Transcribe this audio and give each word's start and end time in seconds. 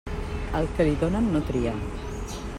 Al 0.59 0.69
que 0.79 0.87
li 0.87 0.95
donen, 1.03 1.29
no 1.37 1.43
tria. 1.51 1.77